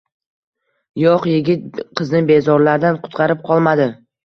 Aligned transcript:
Yo‘q, 1.01 1.27
yigit 1.33 1.77
qizni 2.01 2.23
bezorilardan 2.33 3.01
qutqarib 3.07 3.47
qolmadi 3.53 3.91